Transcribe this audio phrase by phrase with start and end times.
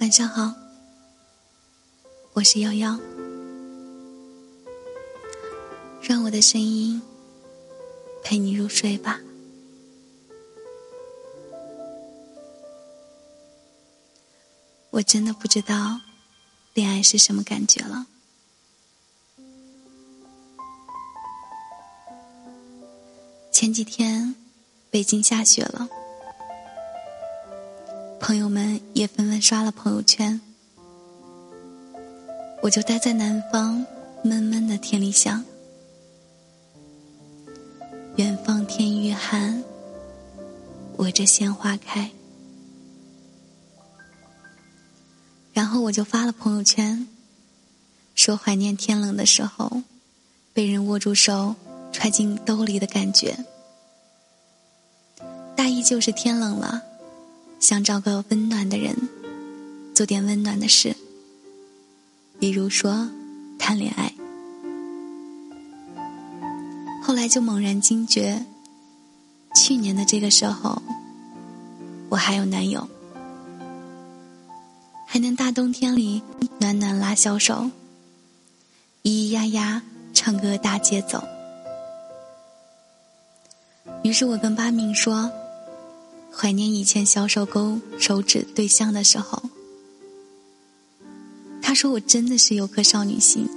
[0.00, 0.54] 晚上好，
[2.32, 2.98] 我是瑶瑶，
[6.00, 7.02] 让我的声音
[8.24, 9.20] 陪你入睡吧。
[14.88, 16.00] 我真的不知道
[16.72, 18.06] 恋爱是什么感觉了。
[23.52, 24.34] 前几天，
[24.88, 25.99] 北京下雪了。
[28.20, 30.40] 朋友们也纷纷刷了朋友圈，
[32.62, 33.84] 我就待在南方
[34.22, 35.42] 闷闷的天里想：
[38.16, 39.64] 远方天欲寒，
[40.96, 42.10] 我这鲜花开。
[45.54, 47.08] 然后我就发了朋友圈，
[48.14, 49.82] 说怀念天冷的时候，
[50.52, 51.56] 被人握住手
[51.90, 53.44] 揣进兜里的感觉。
[55.56, 56.82] 大意就是天冷了，
[57.60, 58.96] 想找个温暖的人，
[59.94, 60.96] 做点温暖的事，
[62.38, 63.10] 比如说
[63.58, 64.12] 谈恋爱。
[67.02, 68.46] 后来就猛然惊觉，
[69.54, 70.82] 去年的这个时候，
[72.08, 72.88] 我还有男友，
[75.06, 76.22] 还能大冬天里
[76.58, 77.70] 暖暖拉小手，
[79.02, 79.82] 咿咿呀呀
[80.14, 81.22] 唱歌大街走。
[84.02, 85.30] 于是我跟巴明说。
[86.32, 89.42] 怀念以前小手勾手指对象的时候，
[91.60, 93.48] 他说我真的是有颗少女心，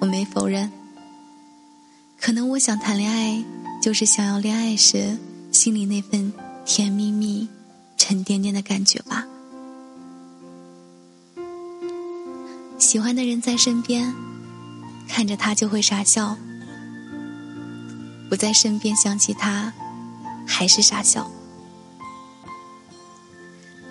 [0.00, 0.70] 我没否认。
[2.20, 3.44] 可能我想谈恋爱，
[3.80, 5.16] 就是想要恋爱时
[5.52, 6.32] 心里那份
[6.66, 7.48] 甜蜜蜜、
[7.96, 9.24] 沉甸甸的感觉吧。
[12.76, 14.12] 喜欢的人在身边，
[15.06, 16.36] 看着他就会傻笑；
[18.28, 19.72] 不在身边想起他。
[20.48, 21.30] 还是傻笑。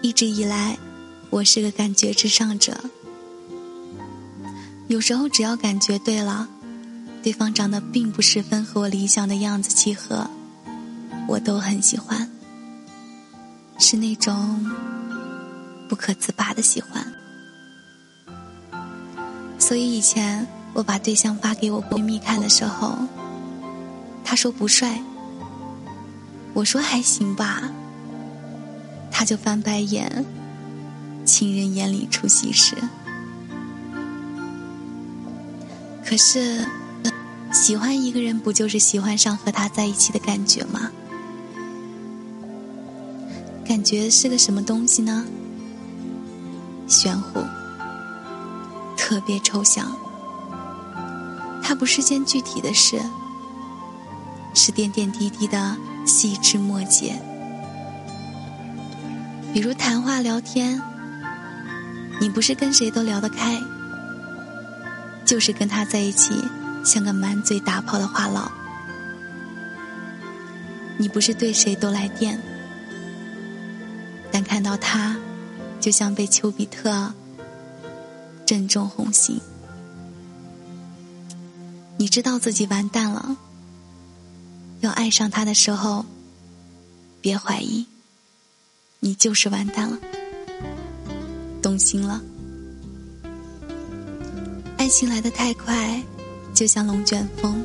[0.00, 0.78] 一直以来，
[1.30, 2.76] 我是个感觉至上者。
[4.88, 6.48] 有时候，只要感觉对了，
[7.22, 10.30] 对方长得并不十分和我理想的样子契合，
[11.28, 12.30] 我都很喜欢。
[13.78, 14.64] 是那种
[15.88, 17.12] 不可自拔的喜欢。
[19.58, 22.96] 所以以前我把对象发给我闺蜜看的时候，
[24.24, 25.02] 她说不帅。
[26.56, 27.70] 我说还行吧，
[29.10, 30.24] 他就翻白眼。
[31.22, 32.74] 情人眼里出西施。
[36.02, 36.66] 可是，
[37.52, 40.90] 喜欢一个人不就是喜欢上和他在一起的感觉吗？
[43.68, 45.26] 感觉是个什么东西呢？
[46.88, 47.42] 玄乎，
[48.96, 49.94] 特别抽象。
[51.62, 52.98] 它不是件具体的事，
[54.54, 55.76] 是点点滴滴的。
[56.06, 57.20] 细枝末节，
[59.52, 60.80] 比如谈话聊天，
[62.20, 63.60] 你不是跟谁都聊得开，
[65.24, 66.32] 就是跟他在一起
[66.84, 68.48] 像个满嘴打炮的话痨；
[70.96, 72.40] 你不是对谁都来电，
[74.30, 75.16] 但看到他，
[75.80, 77.12] 就像被丘比特
[78.46, 79.40] 正中红心。
[81.98, 83.36] 你知道自己完蛋了。
[84.80, 86.04] 要爱上他的时候，
[87.20, 87.86] 别怀疑，
[89.00, 89.98] 你就是完蛋了，
[91.62, 92.20] 动心了。
[94.76, 96.00] 爱情来得太快，
[96.54, 97.64] 就像龙卷风，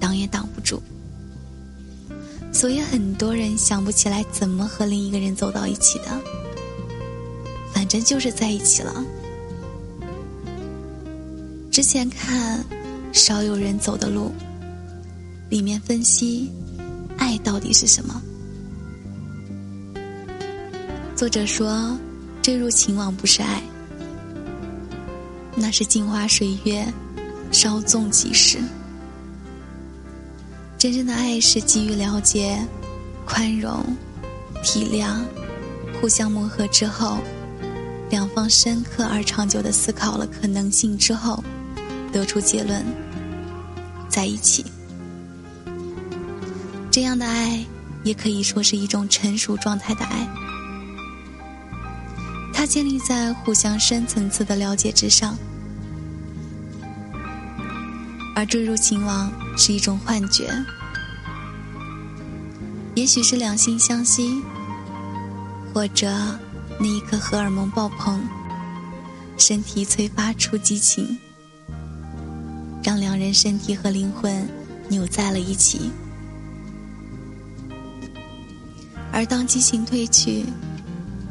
[0.00, 0.80] 挡也挡不住。
[2.52, 6.20] 所以很多人想不起来怎么和另一个人走到一起的，
[7.74, 9.04] 反正就是在一起了。
[11.70, 12.58] 之前看
[13.12, 14.32] 《少有人走的路》。
[15.48, 16.50] 里面分析，
[17.16, 18.20] 爱到底是什么？
[21.16, 21.96] 作者说，
[22.42, 23.62] 坠入情网不是爱，
[25.56, 26.86] 那是镜花水月，
[27.50, 28.58] 稍纵即逝。
[30.76, 32.58] 真正的爱是基于了解、
[33.24, 33.82] 宽容、
[34.62, 35.16] 体谅、
[35.98, 37.18] 互相磨合之后，
[38.10, 41.42] 两方深刻而长久的思考了可能性之后，
[42.12, 42.84] 得出结论，
[44.10, 44.62] 在一起。
[46.98, 47.64] 这样的爱，
[48.02, 50.28] 也可以说是一种成熟状态的爱。
[52.52, 55.38] 它建立在互相深层次的了解之上，
[58.34, 60.52] 而坠入情网是一种幻觉。
[62.96, 64.42] 也许是两心相惜，
[65.72, 66.12] 或者
[66.80, 68.20] 那一刻荷尔蒙爆棚，
[69.36, 71.16] 身体催发出激情，
[72.82, 74.48] 让两人身体和灵魂
[74.88, 75.92] 扭在了一起。
[79.18, 80.44] 而当激情褪去，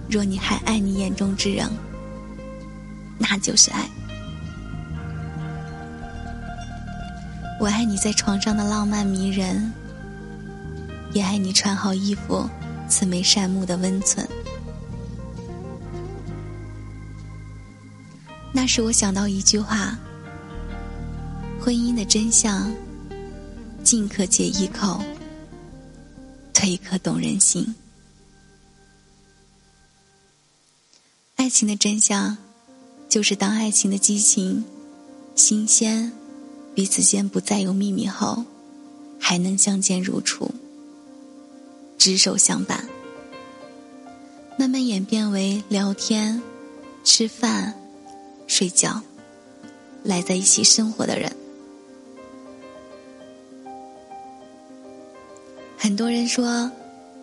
[0.09, 1.65] 若你还爱你眼中之人，
[3.17, 3.89] 那就是爱。
[7.61, 9.71] 我爱你在床上的浪漫迷人，
[11.13, 12.45] 也爱你穿好衣服、
[12.89, 14.27] 慈眉善目的温存。
[18.51, 19.97] 那时我想到一句话：
[21.57, 22.69] 婚姻的真相，
[23.81, 25.01] 尽可解一口，
[26.57, 27.75] 退可懂人心。
[31.35, 32.35] 爱情的真相，
[33.07, 34.65] 就是当爱情的激情、
[35.35, 36.11] 新鲜，
[36.73, 38.43] 彼此间不再有秘密后，
[39.19, 40.49] 还能相见如初，
[41.99, 42.89] 执手相伴，
[44.57, 46.41] 慢慢演变为聊天、
[47.03, 47.79] 吃饭、
[48.47, 49.03] 睡觉，
[50.03, 51.31] 赖在一起生活的人。
[55.77, 56.71] 很多人说，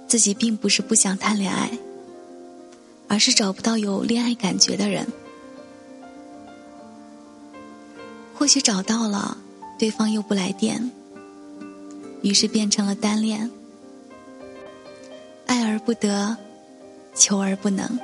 [0.07, 1.71] 自己并不是不想谈恋爱。
[3.07, 5.07] 而是找不到有恋爱感觉的人，
[8.35, 9.37] 或许找到了，
[9.79, 10.91] 对方又不来电，
[12.23, 13.51] 于是变成了单恋，
[15.47, 16.37] 爱而不得，
[17.15, 18.01] 求而不能，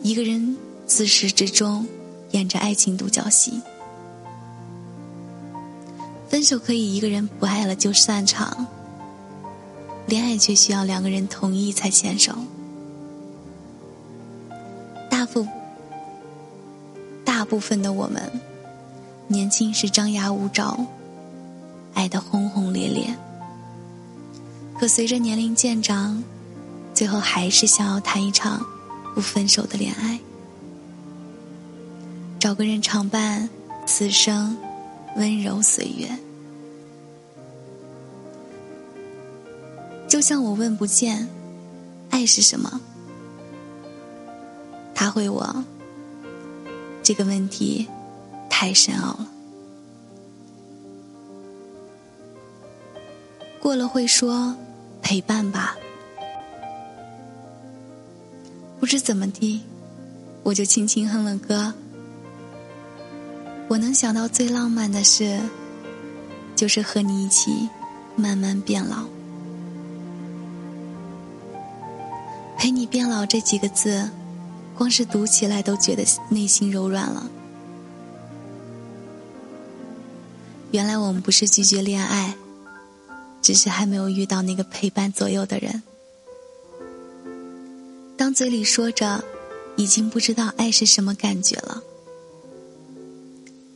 [0.00, 1.86] 一个人自始至终
[2.30, 3.60] 演着爱情独角戏。
[6.30, 8.66] 分手可以一个人不爱了就散场，
[10.06, 12.32] 恋爱却需要两个人同意才牵手。
[15.10, 15.46] 大部
[17.24, 18.40] 大部分的我们，
[19.26, 20.86] 年轻时张牙舞爪，
[21.94, 23.14] 爱得轰轰烈烈。
[24.78, 26.22] 可随着年龄渐长，
[26.94, 28.64] 最后还是想要谈一场
[29.14, 30.20] 不分手的恋爱，
[32.38, 33.48] 找个人常伴
[33.86, 34.56] 此生
[35.16, 36.08] 温柔岁月。
[40.16, 41.28] 就像我问不见，
[42.08, 42.80] 爱是什么？
[44.94, 45.62] 他回我。
[47.02, 47.86] 这个问题
[48.48, 49.28] 太深奥了。
[53.60, 54.56] 过了会说
[55.02, 55.76] 陪伴吧。
[58.80, 59.62] 不知怎么的，
[60.42, 61.74] 我就轻轻哼了歌。
[63.68, 65.38] 我能想到最浪漫的事，
[66.56, 67.68] 就是和你一起
[68.16, 69.04] 慢慢变老。
[72.66, 74.10] 陪你变老这几个字。
[74.74, 77.30] 光是读起来都觉得内心柔软了。
[80.72, 82.34] 原来我们不是拒绝恋爱，
[83.40, 85.80] 只是还没有遇到那个陪伴左右的人。
[88.16, 89.22] 当嘴里说着
[89.76, 91.80] 已经不知道爱是什么感觉了，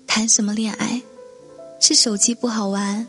[0.09, 1.01] 谈什么恋爱，
[1.81, 3.07] 是手机不好玩，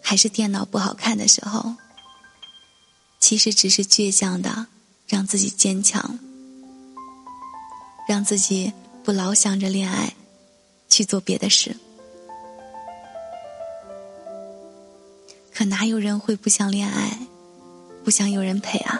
[0.00, 1.76] 还是电脑不好看的时候，
[3.20, 4.66] 其实只是倔强的
[5.12, 6.18] 让自己坚强。
[8.08, 8.72] 让自己
[9.04, 10.14] 不老想着恋爱，
[10.88, 11.76] 去做别的事。
[15.52, 17.18] 可哪有人会不想恋爱，
[18.02, 18.98] 不想有人陪啊？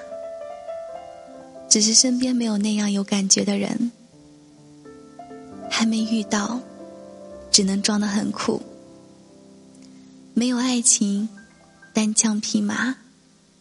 [1.71, 3.91] 只是身边没有那样有感觉的人，
[5.71, 6.61] 还没遇到，
[7.51, 8.61] 只能装得很酷。
[10.35, 11.31] 没有爱情，
[11.95, 12.97] 单枪匹马，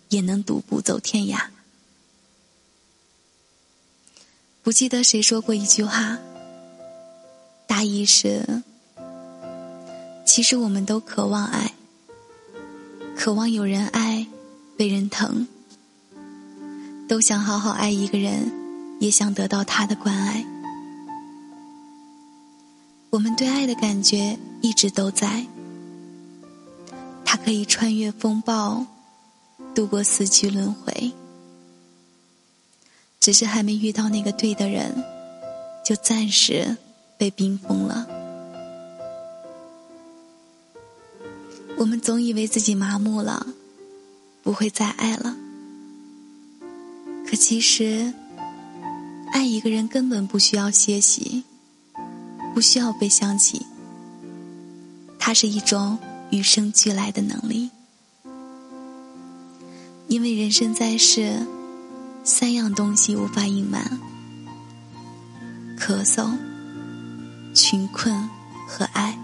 [0.10, 1.46] 也能独步走天涯。
[4.64, 6.20] 不记得谁说过一句话，
[7.66, 8.62] 大意是：
[10.24, 11.74] 其实我们都渴望爱，
[13.18, 14.28] 渴望有人爱，
[14.78, 15.48] 被人疼，
[17.10, 18.52] 都想好好爱一个人，
[19.00, 20.46] 也想得到他的关爱。
[23.10, 25.48] 我们对爱的感觉一直都在，
[27.26, 28.86] 它可以穿越风暴，
[29.74, 31.12] 度过四季轮回。
[33.22, 34.92] 只是还没遇到那个对的人，
[35.86, 36.76] 就暂时
[37.20, 38.08] 被冰封了。
[41.78, 43.46] 我们总以为自己麻木了，
[44.42, 45.38] 不会再爱了。
[47.28, 48.12] 可其实，
[49.32, 51.44] 爱一个人根本不需要歇息，
[52.56, 53.68] 不需要被想起。
[55.20, 56.00] 它是一种
[56.32, 57.70] 与生俱来的能力，
[60.08, 61.46] 因为人生在世。
[62.24, 64.00] 三样东西无法隐瞒：
[65.78, 66.38] 咳嗽、
[67.54, 68.30] 穷困
[68.68, 69.18] 和爱。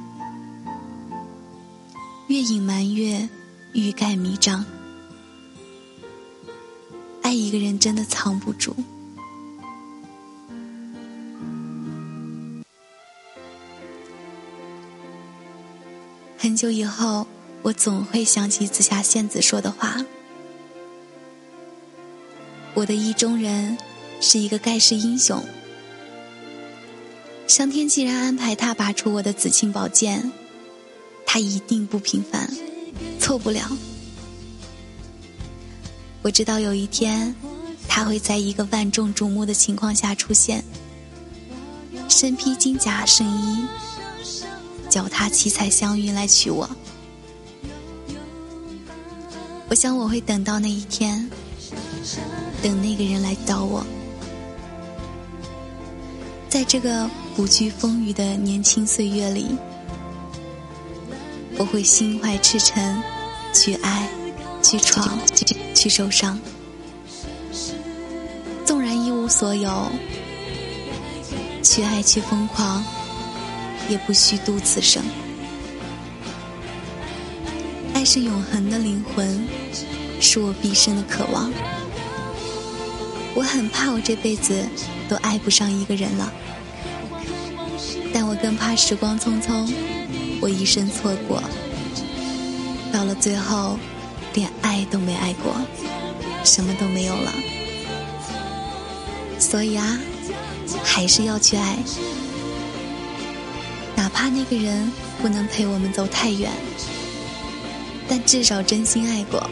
[2.27, 3.30] 越隐瞒越
[3.74, 4.66] 欲盖弥彰。
[7.22, 8.75] 爱一个人真的藏不住。
[16.38, 17.27] 很久以后，
[17.62, 19.98] 我总会想起紫霞仙子说的话。
[22.77, 23.75] 我的意中人，
[24.22, 25.43] 是一个盖世英雄。
[27.48, 30.31] 上天既然安排他拔出我的紫青宝剑，
[31.25, 32.48] 他一定不平凡，
[33.19, 33.75] 错不了。
[36.22, 37.34] 我知道有一天，
[37.88, 40.63] 他会在一个万众瞩目的情况下出现，
[42.07, 43.65] 身披金甲圣衣，
[44.88, 46.69] 脚踏七彩祥云来娶我。
[49.67, 51.27] 我想我会等到那一天，
[52.61, 53.85] 等那个人来找我。
[56.49, 59.55] 在这个不惧风雨的年轻岁月里，
[61.57, 63.01] 我会心怀赤诚，
[63.53, 64.09] 去爱，
[64.63, 65.19] 去闯，
[65.75, 66.39] 去受伤。
[68.65, 69.91] 纵然一无所有，
[71.61, 72.83] 去爱，去疯狂，
[73.89, 75.03] 也不虚度此生。
[77.93, 79.47] 爱是永恒的灵魂，
[80.21, 81.51] 是我毕生的渴望。
[83.38, 84.67] 我很怕我这辈子
[85.08, 86.34] 都爱不上一个人了，
[88.12, 89.72] 但我更怕时光匆匆，
[90.41, 91.44] 我一生错过，
[92.91, 93.77] 到了最后，
[94.34, 95.56] 连爱都没爱过，
[96.44, 97.32] 什么都没有了。
[99.38, 100.00] 所以啊，
[100.84, 101.77] 还是要去爱，
[103.96, 104.91] 哪怕那个人
[105.22, 106.51] 不能陪我们走太远，
[108.10, 109.48] 但至少真心爱过。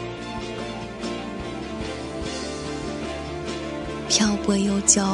[4.16, 5.04] 漂泊悠久，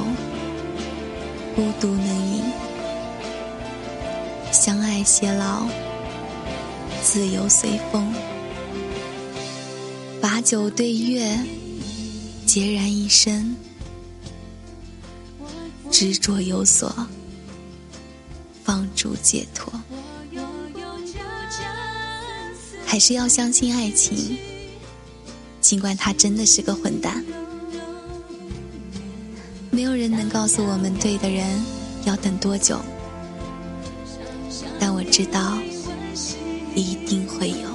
[1.56, 2.44] 孤独能饮；
[4.52, 5.66] 相爱偕老，
[7.02, 8.14] 自由随风。
[10.20, 11.36] 把酒对月，
[12.46, 13.56] 孑然一身。
[15.90, 16.94] 执着有所，
[18.62, 19.72] 放逐解脱。
[22.86, 24.38] 还是要相信爱情，
[25.60, 27.24] 尽管他真的是个混蛋。
[30.32, 31.62] 告诉我们对的人
[32.04, 32.80] 要等多久，
[34.80, 35.58] 但我知道
[36.74, 37.70] 一定会有。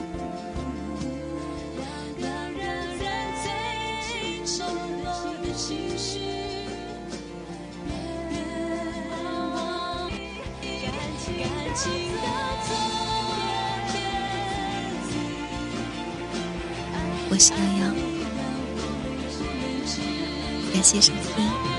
[17.30, 17.96] 我是洋洋，
[20.74, 21.77] 感谢收听。